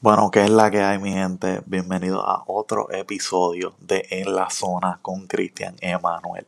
[0.00, 1.60] Bueno, ¿qué es la que hay, mi gente?
[1.66, 6.46] Bienvenido a otro episodio de En la Zona con Cristian Emanuel.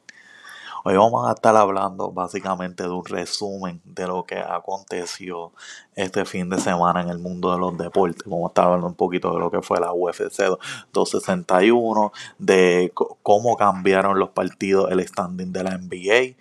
[0.85, 5.51] Hoy vamos a estar hablando básicamente de un resumen de lo que aconteció
[5.97, 8.23] este fin de semana en el mundo de los deportes.
[8.25, 10.45] Vamos a estar hablando un poquito de lo que fue la UFC
[10.93, 16.37] 261, de cómo cambiaron los partidos, el standing de la NBA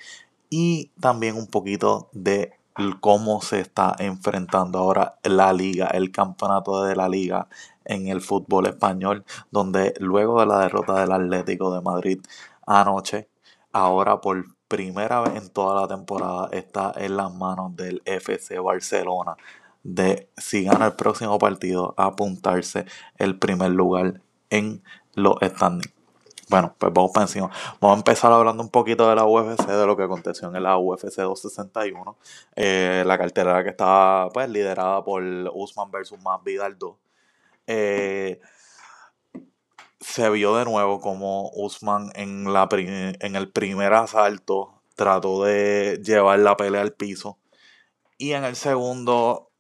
[0.52, 2.59] y también un poquito de
[3.00, 7.48] cómo se está enfrentando ahora la liga, el campeonato de la liga
[7.86, 12.20] en el fútbol español, donde luego de la derrota del Atlético de Madrid
[12.66, 13.30] anoche,
[13.74, 19.36] ahora por primera vez en toda la temporada está en las manos del FC Barcelona
[19.84, 22.86] de si gana el próximo partido apuntarse
[23.18, 25.99] el primer lugar en los standings.
[26.50, 27.52] Bueno, pues vamos para encima.
[27.80, 30.80] Vamos a empezar hablando un poquito de la UFC, de lo que aconteció en la
[30.80, 32.18] UFC 261.
[32.56, 35.24] Eh, la cartera que estaba pues liderada por
[35.54, 36.96] Usman versus Masvidal 2.
[37.68, 38.42] Eh,
[40.00, 46.40] se vio de nuevo como Usman en, la en el primer asalto trató de llevar
[46.40, 47.38] la pelea al piso.
[48.18, 49.52] Y en el segundo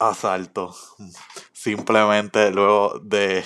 [0.00, 0.74] asalto,
[1.52, 3.44] simplemente luego de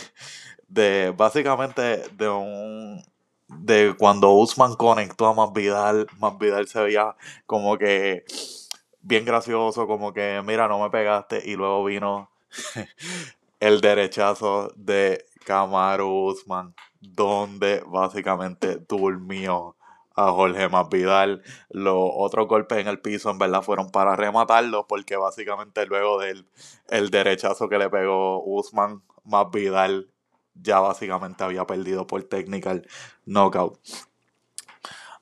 [0.69, 3.03] de básicamente de un
[3.49, 7.15] de cuando Usman conectó a Masvidal, Masvidal se veía
[7.47, 8.25] como que
[9.01, 12.31] bien gracioso, como que mira, no me pegaste y luego vino
[13.61, 19.77] el derechazo de Kamaru Usman donde básicamente durmió
[20.15, 21.43] a Jorge Masvidal.
[21.71, 26.47] Los otros golpes en el piso en verdad fueron para rematarlo porque básicamente luego del
[26.89, 30.09] el derechazo que le pegó Usman, Masvidal
[30.63, 32.87] ya básicamente había perdido por technical
[33.25, 33.79] knockout.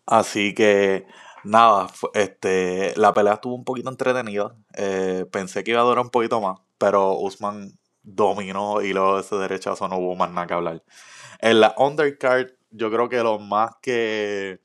[0.07, 1.07] Así que
[1.45, 4.55] nada, este, la pelea estuvo un poquito entretenida.
[4.75, 9.23] Eh, pensé que iba a durar un poquito más, pero Usman dominó y luego de
[9.23, 10.83] ese derechazo no hubo más nada que hablar.
[11.41, 14.61] En la undercard, yo creo que lo más que,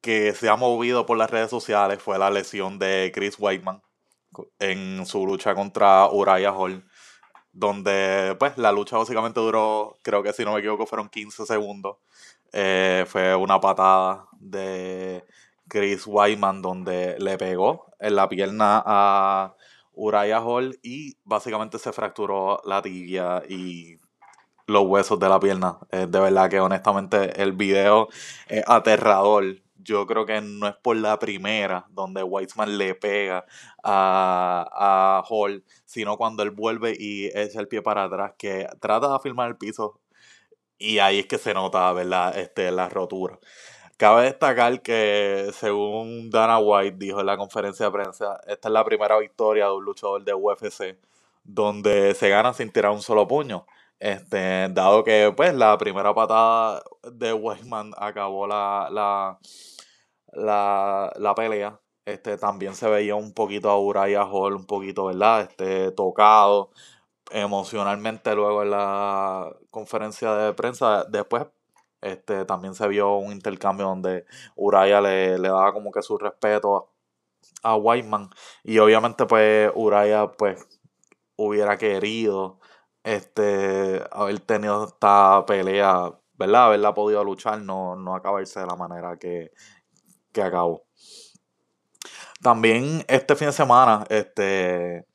[0.00, 3.82] que se ha movido por las redes sociales fue la lesión de Chris Whiteman
[4.58, 6.84] en su lucha contra Uriah Hall
[7.52, 11.96] donde pues la lucha básicamente duró, creo que si no me equivoco, fueron 15 segundos.
[12.52, 15.24] Eh, fue una patada de
[15.68, 19.54] Chris Wyman donde le pegó en la pierna a
[19.92, 23.98] Uriah Hall y básicamente se fracturó la tibia y
[24.66, 25.78] los huesos de la pierna.
[25.90, 28.08] de verdad que honestamente el video
[28.48, 33.44] es aterrador yo creo que no es por la primera donde Weissman le pega
[33.82, 39.08] a, a Hall, sino cuando él vuelve y echa el pie para atrás, que trata
[39.08, 40.00] de afirmar el piso
[40.78, 42.36] y ahí es que se nota, ¿verdad?
[42.38, 43.38] Este, la rotura.
[43.96, 48.84] Cabe destacar que, según Dana White dijo en la conferencia de prensa, esta es la
[48.84, 50.96] primera victoria de un luchador de UFC
[51.44, 53.66] donde se gana sin tirar un solo puño.
[54.00, 59.38] Este, dado que pues la primera patada de Weissman acabó la, la,
[60.32, 61.78] la, la pelea.
[62.06, 65.42] Este, también se veía un poquito a Uriah Hall, un poquito, ¿verdad?
[65.42, 66.70] Este, tocado
[67.30, 71.04] emocionalmente luego en la conferencia de prensa.
[71.04, 71.46] Después,
[72.00, 74.24] este, también se vio un intercambio donde
[74.56, 76.90] Uriah le, le daba como que su respeto
[77.62, 77.78] a, a.
[78.64, 80.66] Y obviamente, pues, Uriah, pues,
[81.36, 82.59] hubiera querido
[83.04, 86.66] este, haber tenido esta pelea, ¿verdad?
[86.66, 89.52] Haberla podido luchar, no, no acabarse de la manera que,
[90.32, 90.84] que acabó.
[92.42, 95.06] También este fin de semana, este,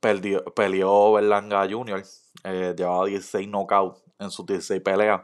[0.00, 2.04] perdió, peleó Berlanga Jr.,
[2.44, 5.22] eh, llevaba 16 knockouts en sus 16 peleas.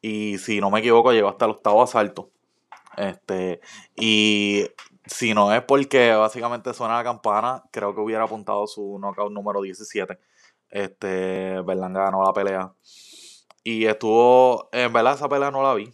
[0.00, 2.30] Y si no me equivoco, llegó hasta el octavo asalto.
[2.96, 3.60] Este,
[3.96, 4.66] y
[5.06, 9.62] si no es porque básicamente suena la campana, creo que hubiera apuntado su knockout número
[9.62, 10.18] 17.
[10.72, 12.74] Este, Berlanga ganó la pelea.
[13.62, 15.92] Y estuvo, en verdad esa pelea no la vi,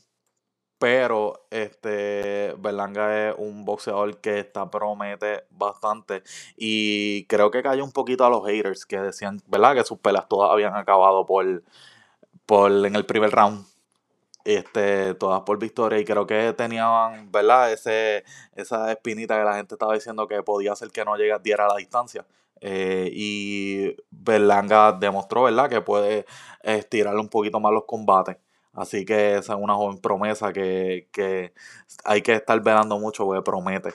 [0.78, 6.22] pero este Berlanga es un boxeador que está promete bastante.
[6.56, 9.74] Y creo que cayó un poquito a los haters que decían, ¿verdad?
[9.74, 11.64] Que sus peleas todas habían acabado por,
[12.46, 13.66] por en el primer round.
[14.44, 15.98] Este, todas por victoria.
[15.98, 17.72] Y creo que tenían, ¿verdad?
[17.72, 18.24] Ese,
[18.56, 21.76] esa espinita que la gente estaba diciendo que podía ser que no llegara, diera la
[21.76, 22.26] distancia.
[22.60, 25.68] Eh, y Berlanga demostró, ¿verdad?
[25.68, 26.26] Que puede
[26.62, 28.36] estirarle un poquito más los combates.
[28.72, 31.08] Así que esa es una joven promesa que,
[32.04, 33.92] hay que estar velando mucho porque promete.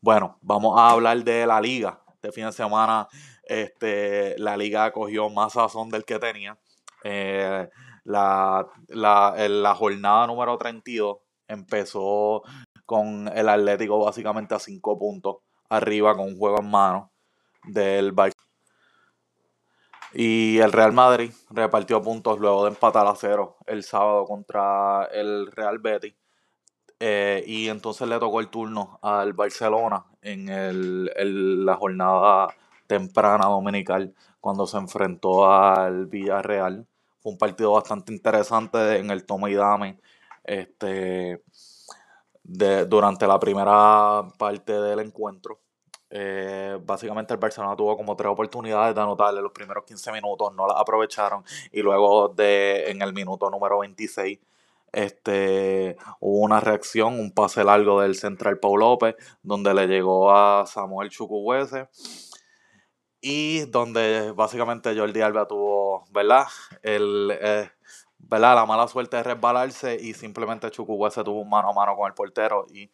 [0.00, 2.00] Bueno, vamos a hablar de la liga.
[2.14, 3.08] Este fin de semana
[3.44, 6.58] este, la liga cogió más sazón del que tenía.
[7.02, 7.68] Eh,
[8.04, 11.16] la, la, jornada número 32
[11.48, 12.42] empezó
[12.86, 15.36] con el Atlético básicamente a 5 puntos
[15.68, 17.12] arriba con un juego en mano
[17.64, 18.44] del Barcelona
[20.12, 25.50] Y el Real Madrid repartió puntos luego de empatar a cero el sábado contra el
[25.50, 26.14] Real Betis.
[27.00, 32.54] Eh, y entonces le tocó el turno al Barcelona en el, la jornada
[32.86, 36.86] temprana dominical cuando se enfrentó al Villarreal.
[37.24, 39.98] Fue un partido bastante interesante en el toma y dame.
[40.44, 41.42] Este,
[42.42, 45.58] de, durante la primera parte del encuentro.
[46.10, 50.68] Eh, básicamente el Barcelona tuvo como tres oportunidades de anotarle los primeros 15 minutos, no
[50.68, 51.42] las aprovecharon
[51.72, 54.38] y luego de en el minuto número 26
[54.92, 60.66] este, hubo una reacción, un pase largo del central Paul López, donde le llegó a
[60.66, 61.88] Samuel Chukwueze
[63.26, 66.44] y donde básicamente Jordi Alba tuvo, ¿verdad?
[66.82, 67.70] El, eh,
[68.18, 68.54] ¿verdad?
[68.54, 72.66] La mala suerte de resbalarse y simplemente Chukwueze tuvo mano a mano con el portero
[72.70, 72.90] y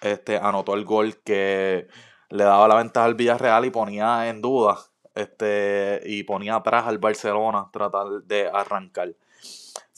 [0.00, 1.88] este, anotó el gol que
[2.30, 4.78] le daba la ventaja al Villarreal y ponía en duda
[5.14, 9.14] este, y ponía atrás al Barcelona tratar de arrancar.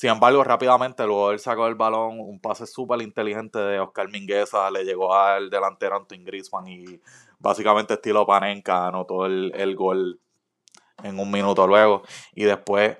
[0.03, 4.69] Sin embargo, rápidamente, luego él sacó el balón, un pase súper inteligente de Oscar Mingueza,
[4.69, 7.01] le llegó al delantero Antoine Griezmann y
[7.39, 10.19] básicamente estilo Panenka anotó el, el gol
[11.05, 12.03] en un minuto luego.
[12.35, 12.99] Y después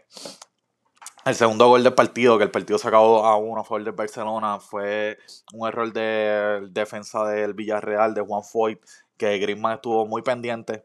[1.25, 3.95] el segundo gol del partido, que el partido se acabó a uno a favor del
[3.95, 5.19] Barcelona, fue
[5.55, 8.79] un error de defensa del Villarreal, de Juan Foyt,
[9.17, 10.85] que Griezmann estuvo muy pendiente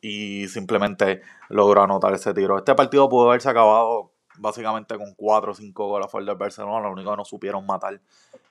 [0.00, 2.56] y simplemente logró anotar ese tiro.
[2.56, 6.86] Este partido pudo haberse acabado básicamente con 4 o 5 goles a favor del Barcelona,
[6.88, 8.00] lo único que no supieron matar,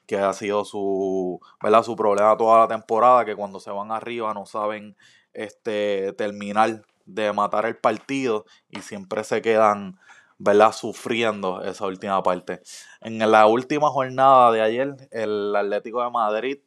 [0.06, 1.84] que ha sido su, ¿verdad?
[1.84, 4.96] su problema toda la temporada, que cuando se van arriba no saben
[5.34, 9.98] este, terminar de matar el partido y siempre se quedan
[10.38, 10.72] ¿verdad?
[10.72, 12.62] Sufriendo esa última parte.
[13.02, 16.58] En la última jornada de ayer, el Atlético de Madrid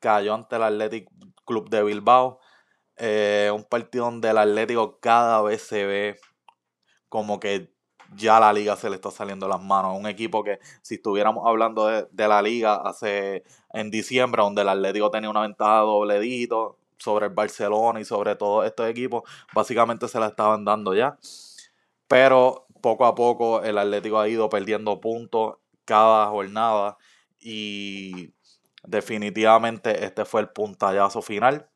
[0.00, 1.12] cayó ante el Atlético
[1.44, 2.40] Club de Bilbao.
[2.96, 6.20] Eh, un partido donde el Atlético cada vez se ve
[7.08, 7.71] como que
[8.16, 9.98] ya la liga se le está saliendo las manos.
[9.98, 14.68] Un equipo que si estuviéramos hablando de, de la liga hace en diciembre, donde el
[14.68, 19.22] Atlético tenía una ventaja dobledito sobre el Barcelona y sobre todos estos equipos,
[19.54, 21.18] básicamente se la estaban dando ya.
[22.08, 26.98] Pero poco a poco el Atlético ha ido perdiendo puntos cada jornada
[27.40, 28.32] y
[28.84, 31.68] definitivamente este fue el puntallazo final.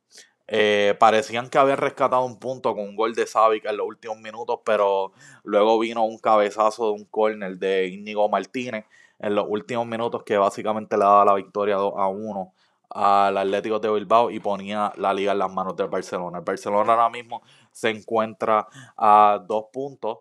[0.49, 4.19] Eh, parecían que habían rescatado un punto con un gol de Savic en los últimos
[4.19, 5.13] minutos, pero
[5.43, 8.85] luego vino un cabezazo de un córner de Íñigo Martínez
[9.19, 12.53] en los últimos minutos que básicamente le daba la victoria 2 a 1
[12.91, 16.39] al Atlético de Bilbao y ponía la liga en las manos del Barcelona.
[16.39, 20.19] El Barcelona ahora mismo se encuentra a dos puntos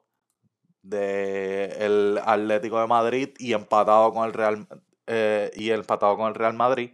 [0.82, 4.68] del Atlético de Madrid y empatado con el Real
[5.08, 6.92] eh, y empatado con el Real Madrid,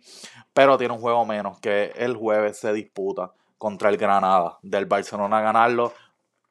[0.54, 4.58] pero tiene un juego menos que el jueves se disputa contra el Granada.
[4.62, 5.94] Del Barcelona ganarlo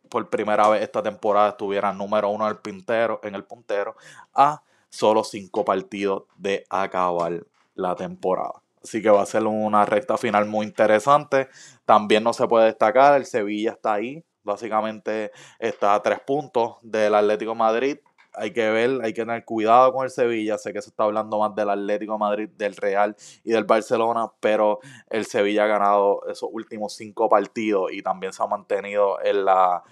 [0.08, 3.96] por primera vez esta temporada estuviera número uno en el, pintero, en el puntero
[4.34, 8.62] a solo cinco partidos de acabar la temporada.
[8.82, 11.48] Así que va a ser una recta final muy interesante.
[11.84, 17.14] También no se puede destacar, el Sevilla está ahí, Básicamente está a tres puntos del
[17.14, 17.98] Atlético Madrid.
[18.34, 20.58] Hay que ver, hay que tener cuidado con el Sevilla.
[20.58, 24.80] Sé que se está hablando más del Atlético Madrid, del Real y del Barcelona, pero
[25.08, 29.82] el Sevilla ha ganado esos últimos cinco partidos y también se ha mantenido en la,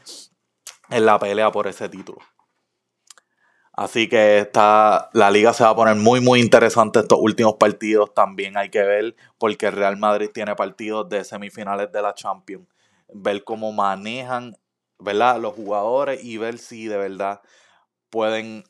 [0.91, 2.19] en la pelea por ese título.
[3.73, 8.13] Así que está, la liga se va a poner muy, muy interesante estos últimos partidos.
[8.13, 12.67] También hay que ver porque el Real Madrid tiene partidos de semifinales de la Champions
[13.13, 14.57] ver cómo manejan
[14.99, 15.41] ¿verdad?
[15.41, 17.41] los jugadores y ver si de verdad
[18.11, 18.65] pueden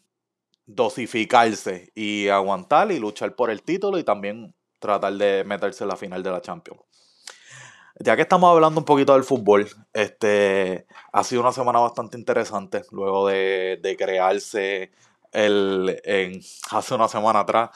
[0.66, 5.97] dosificarse y aguantar y luchar por el título y también tratar de meterse en la
[5.97, 6.80] final de la Champions.
[8.00, 12.83] Ya que estamos hablando un poquito del fútbol, este ha sido una semana bastante interesante
[12.92, 14.92] luego de, de crearse
[15.33, 16.00] el,
[16.71, 17.71] hace una semana atrás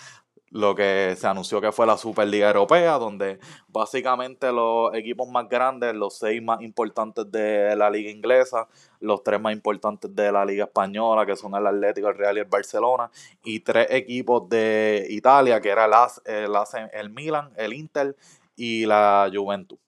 [0.52, 5.94] lo que se anunció que fue la Superliga Europea, donde básicamente los equipos más grandes,
[5.94, 8.68] los seis más importantes de la liga inglesa,
[9.00, 12.40] los tres más importantes de la liga española, que son el Atlético, el Real y
[12.40, 13.10] el Barcelona,
[13.42, 16.52] y tres equipos de Italia, que era el,
[16.92, 18.14] el, Milan, el Inter
[18.54, 19.78] y la Juventus.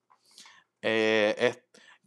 [0.81, 1.35] Eh,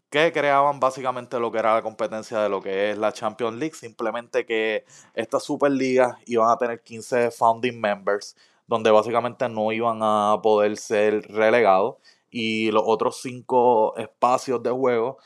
[0.09, 3.75] que creaban básicamente lo que era la competencia de lo que es la Champions League,
[3.75, 8.35] simplemente que estas Superligas iban a tener 15 founding members,
[8.67, 11.95] donde básicamente no iban a poder ser relegados
[12.29, 15.17] y los otros cinco espacios de juego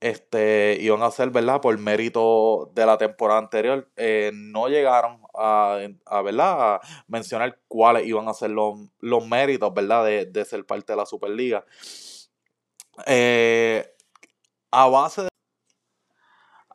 [0.00, 1.60] este, iban a ser, ¿verdad?
[1.60, 6.74] Por mérito de la temporada anterior, eh, no llegaron a, a, ¿verdad?
[6.76, 10.04] a mencionar cuáles iban a ser los, los méritos, ¿verdad?
[10.06, 11.64] De, de ser parte de la Superliga.
[13.06, 13.94] Eh,
[14.70, 15.30] a base de,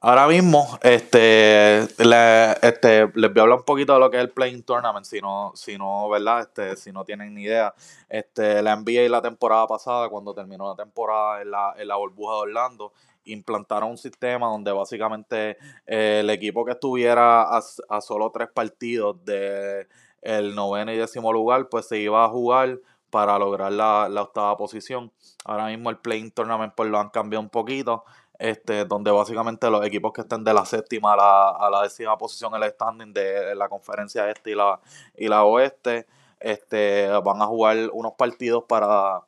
[0.08, 4.30] Ahora mismo, este, este, les voy a hablar un poquito de lo que es el
[4.30, 6.42] Playing Tournament, si no, si no, ¿verdad?
[6.42, 7.74] Este, si no tienen ni idea.
[8.08, 12.36] Este, la NBA la temporada pasada, cuando terminó la temporada en la, en la burbuja
[12.36, 18.30] de Orlando, implantaron un sistema donde básicamente eh, el equipo que estuviera a, a, solo
[18.30, 19.88] tres partidos de
[20.22, 24.58] el noveno y décimo lugar, pues se iba a jugar para lograr la, la octava
[24.58, 25.12] posición.
[25.46, 28.04] Ahora mismo el Playing Tournament pues lo han cambiado un poquito
[28.40, 32.18] este, donde básicamente los equipos que estén de la séptima a la, a la décima
[32.18, 34.80] posición en el standing de la conferencia este y la,
[35.16, 36.08] y la oeste,
[36.40, 39.22] este, van a jugar unos partidos para,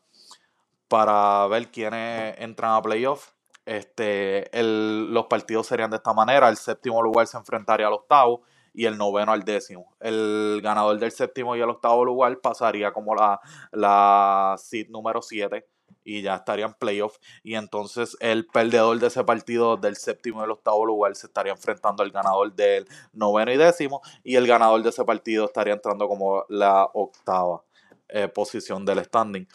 [0.87, 3.31] para ver quiénes entran a playoff.
[3.65, 8.43] Este, los partidos serían de esta manera, el séptimo lugar se enfrentaría al octavo
[8.77, 9.95] y el noveno al décimo.
[9.99, 13.39] El ganador del séptimo y el octavo lugar pasaría como la,
[13.71, 15.65] la seed número 7
[16.03, 17.19] y ya estarían playoffs.
[17.41, 21.53] Y entonces el perdedor de ese partido del séptimo y el octavo lugar se estaría
[21.53, 24.01] enfrentando al ganador del noveno y décimo.
[24.23, 27.63] Y el ganador de ese partido estaría entrando como la octava
[28.09, 29.47] eh, posición del standing.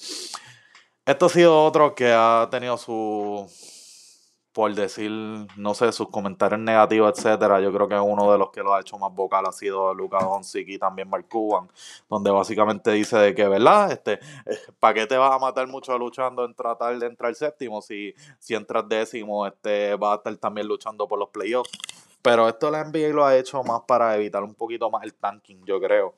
[1.07, 3.49] Esto ha sido otro que ha tenido su
[4.53, 5.11] por decir,
[5.57, 7.61] no sé, sus comentarios negativos, etcétera.
[7.61, 10.23] Yo creo que uno de los que lo ha hecho más vocal ha sido Lucas
[10.23, 11.69] Doncic y también Mark Cuban,
[12.09, 13.93] donde básicamente dice de que, ¿verdad?
[13.93, 14.21] Este,
[14.81, 18.55] ¿para qué te vas a matar mucho luchando en tratar de entrar séptimo si, si
[18.55, 21.71] entras décimo, este, vas a estar también luchando por los playoffs?
[22.21, 25.65] Pero esto la NBA lo ha hecho más para evitar un poquito más el tanking,
[25.65, 26.15] yo creo.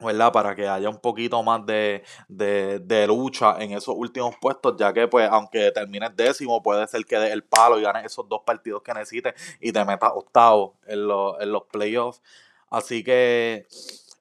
[0.00, 0.32] ¿Verdad?
[0.32, 2.02] Para que haya un poquito más de,
[3.06, 7.32] lucha en esos últimos puestos, ya que pues aunque termines décimo, puede ser que des
[7.32, 11.52] el palo y ganes esos dos partidos que necesites y te metas octavo en, en
[11.52, 12.22] los playoffs.
[12.70, 13.66] Así que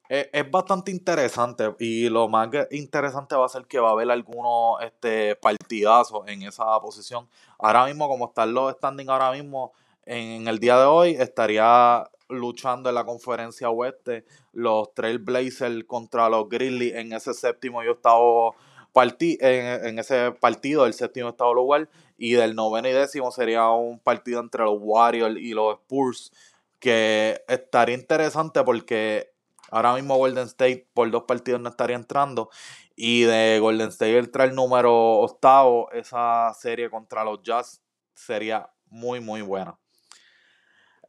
[0.09, 4.09] e, es, bastante interesante y lo más interesante va a ser que va a haber
[4.09, 7.29] algunos este, partidazos en esa posición.
[7.59, 9.71] Ahora mismo, como están los standing ahora mismo,
[10.05, 16.47] en el día de hoy estaría luchando en la conferencia oeste los Trailblazers contra los
[16.47, 18.55] Grizzlies en ese séptimo y octavo
[18.93, 23.99] partido, en, ese partido, el séptimo y lugar, y del noveno y décimo sería un
[23.99, 26.31] partido entre los Warriors y los Spurs,
[26.79, 29.31] que estaría interesante porque
[29.71, 32.49] ahora mismo Golden State por dos partidos no estaría entrando,
[32.95, 37.81] y de Golden State entra el número octavo, esa serie contra los Jazz
[38.13, 39.78] sería muy, muy buena.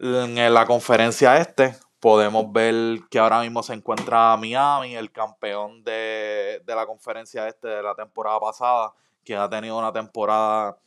[0.02, 6.62] En la conferencia este podemos ver que ahora mismo se encuentra Miami, el campeón de,
[6.64, 10.78] de la conferencia este de la temporada pasada, que ha tenido una temporada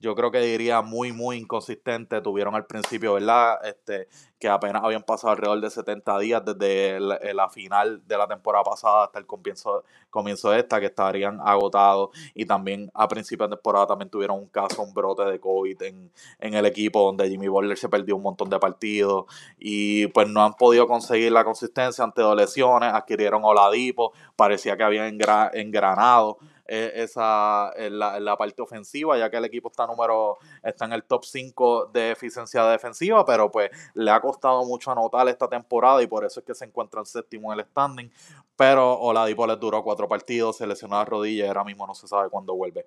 [0.00, 2.20] yo creo que diría muy, muy inconsistente.
[2.20, 3.58] Tuvieron al principio, ¿verdad?
[3.64, 8.28] Este, que apenas habían pasado alrededor de 70 días desde eh, la, final de la
[8.28, 12.10] temporada pasada hasta el comienzo, comienzo de esta, que estarían agotados.
[12.34, 16.12] Y también a principios de temporada también tuvieron un caso, un brote de COVID en,
[16.38, 19.24] en el equipo, donde Jimmy Butler se perdió un montón de partidos.
[19.58, 22.92] Y pues no han podido conseguir la consistencia ante dos lesiones.
[22.92, 25.18] Adquirieron Oladipo, parecía que habían
[25.54, 31.02] engranado esa, en la, parte ofensiva, ya que el equipo está número, está en el
[31.04, 36.06] top 5 de eficiencia defensiva, pero pues le ha costado mucho anotar esta temporada y
[36.06, 38.10] por eso es que se encuentra en séptimo en el standing.
[38.54, 42.06] Pero Oladipo les duró cuatro partidos, se lesionó la rodilla y ahora mismo no se
[42.06, 42.86] sabe cuándo vuelve.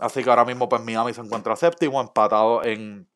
[0.00, 3.08] Así que ahora mismo pues Miami se encuentra séptimo, empatado en,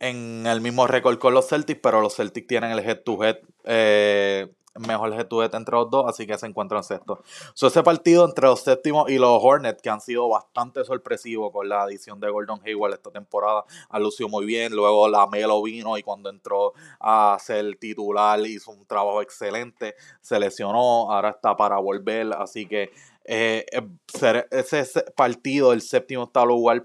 [0.00, 5.12] en el mismo récord con los Celtics, pero los Celtics tienen el head-to-head eh, mejor
[5.12, 7.22] head entre los dos, así que se encuentran sexto.
[7.54, 11.68] So, ese partido entre los séptimos y los Hornets, que han sido bastante sorpresivos con
[11.68, 14.74] la adición de Gordon Hayward esta temporada, han lucido muy bien.
[14.74, 20.38] Luego la Melo vino y cuando entró a ser titular hizo un trabajo excelente, se
[20.38, 22.90] lesionó, ahora está para volver, así que
[23.24, 24.84] eh, eh, ese
[25.16, 26.84] partido, el séptimo está lugar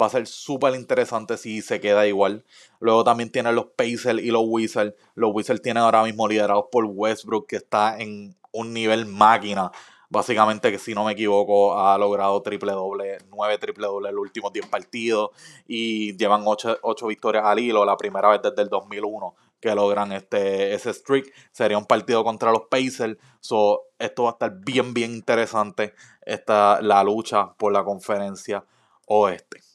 [0.00, 2.44] va a ser súper interesante si se queda igual.
[2.80, 4.94] Luego también tienen los Pacers y los Wizards.
[5.14, 9.70] Los Wizards tienen ahora mismo liderados por Westbrook, que está en un nivel máquina.
[10.08, 14.22] Básicamente, que si no me equivoco, ha logrado triple doble, nueve triple doble en los
[14.22, 15.30] últimos 10 partidos
[15.66, 20.74] y llevan 8, victorias al hilo, la primera vez desde el 2001 que logran este,
[20.74, 21.32] ese streak.
[21.50, 23.16] Sería un partido contra los Pacers.
[23.40, 25.94] So, esto va a estar bien, bien interesante.
[26.20, 28.66] Esta, la lucha por la conferencia
[29.06, 29.71] oeste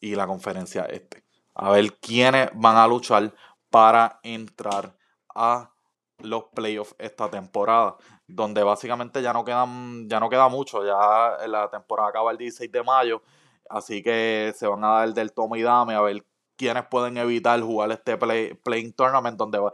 [0.00, 1.24] y la conferencia este.
[1.54, 3.32] A ver quiénes van a luchar
[3.70, 4.96] para entrar
[5.34, 5.70] a
[6.18, 7.96] los playoffs esta temporada.
[8.26, 10.84] Donde básicamente ya no quedan, ya no queda mucho.
[10.84, 13.22] Ya la temporada acaba el 16 de mayo.
[13.68, 16.24] Así que se van a dar del tomo y dame a ver
[16.56, 19.72] quiénes pueden evitar jugar este play, playing tournament donde o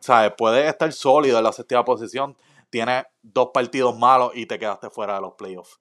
[0.00, 2.36] sea, puede estar sólido en la sexta posición.
[2.70, 5.80] Tiene dos partidos malos y te quedaste fuera de los playoffs.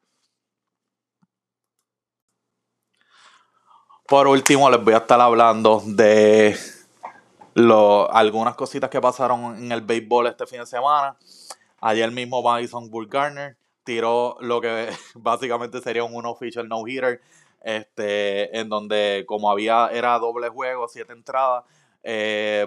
[4.08, 6.58] Por último, les voy a estar hablando de
[7.56, 11.18] lo, algunas cositas que pasaron en el béisbol este fin de semana.
[11.82, 17.20] Ayer mismo Madison Garner tiró lo que básicamente sería un unofficial no-hitter,
[17.62, 21.66] este, en donde como había, era doble juego, siete entradas,
[22.02, 22.66] eh,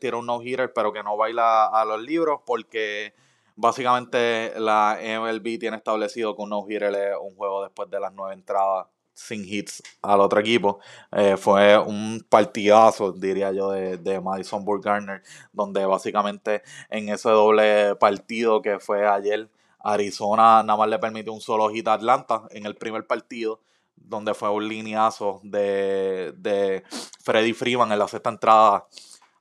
[0.00, 3.12] tiró un no-hitter, pero que no baila a los libros porque
[3.56, 8.32] básicamente la MLB tiene establecido que un no-hitter es un juego después de las nueve
[8.32, 8.86] entradas
[9.18, 10.78] sin hits al otro equipo.
[11.10, 15.22] Eh, fue un partidazo, diría yo, de, de Madison Garner,
[15.52, 21.40] donde básicamente en ese doble partido que fue ayer, Arizona nada más le permitió un
[21.40, 23.60] solo hit a Atlanta en el primer partido,
[23.96, 26.84] donde fue un lineazo de, de
[27.22, 28.86] Freddy Freeman en la sexta entrada.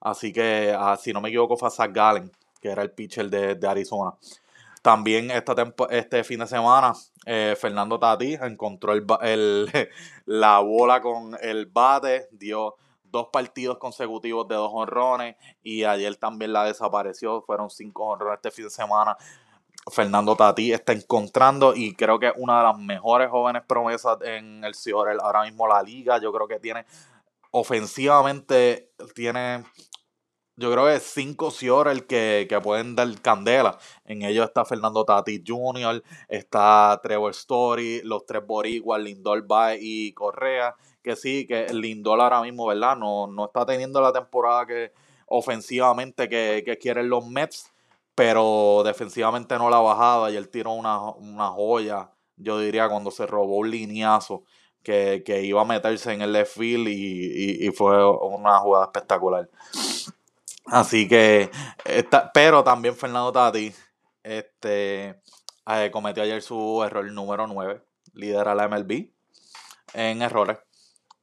[0.02, 3.30] Así que, ah, si no me equivoco, fue a Zach Gallen, que era el pitcher
[3.30, 4.14] de, de Arizona.
[4.82, 5.54] También esta
[5.90, 6.94] este fin de semana,
[7.30, 9.06] eh, Fernando Tati encontró el,
[10.26, 16.54] la bola con el bate, dio dos partidos consecutivos de dos honrones y ayer también
[16.54, 17.42] la desapareció.
[17.42, 19.18] Fueron cinco honrones este fin de semana.
[19.92, 24.64] Fernando Tati está encontrando y creo que es una de las mejores jóvenes promesas en
[24.64, 25.20] el Ciorel.
[25.22, 26.86] Ahora mismo la liga, yo creo que tiene
[27.52, 29.66] ofensivamente, tiene
[30.58, 31.54] yo creo que cinco
[31.86, 33.78] el que, que pueden dar candela.
[34.06, 40.14] En ellos está Fernando Tati Jr., está Trevor Story, los tres boricuas, Lindor Bae y
[40.14, 40.76] Correa.
[41.04, 42.98] Que sí, que Lindor ahora mismo, ¿verdad?
[42.98, 44.92] No, no está teniendo la temporada que
[45.28, 47.72] ofensivamente que, quieren los Mets,
[48.16, 53.12] pero defensivamente no la ha bajado y él tiró una, una joya, yo diría, cuando
[53.12, 54.44] se robó un lineazo.
[54.84, 59.50] Que, iba a meterse en el left field y, y fue una jugada espectacular.
[60.70, 61.50] Así que,
[62.34, 63.74] pero también Fernando Tati
[64.24, 65.22] este,
[65.66, 67.82] eh, cometió ayer su error número 9,
[68.14, 69.10] lidera la MLB
[69.94, 70.58] en errores.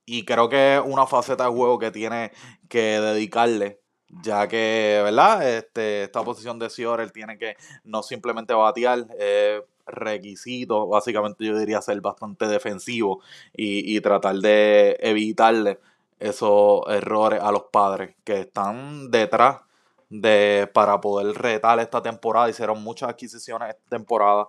[0.06, 2.32] Y creo que es una faceta de juego que tiene
[2.68, 5.46] que dedicarle, ya que, ¿verdad?
[5.48, 11.82] Este, esta posición de Cior, tiene que no simplemente batear, eh, requisito, básicamente yo diría
[11.82, 13.20] ser bastante defensivo
[13.52, 15.78] y, y tratar de evitarle
[16.18, 19.62] esos errores a los padres que están detrás
[20.08, 22.48] de para poder retar esta temporada.
[22.48, 24.46] Hicieron muchas adquisiciones esta temporada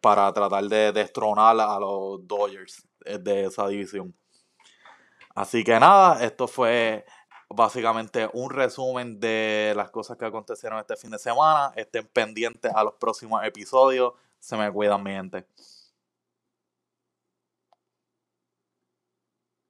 [0.00, 4.14] para tratar de destronar a los Dodgers de esa división.
[5.34, 7.04] Así que nada, esto fue
[7.48, 11.72] básicamente un resumen de las cosas que acontecieron este fin de semana.
[11.76, 14.14] Estén pendientes a los próximos episodios.
[14.38, 15.46] Se me cuidan mi gente.